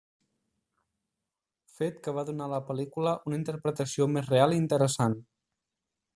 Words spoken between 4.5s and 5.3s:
i interessant.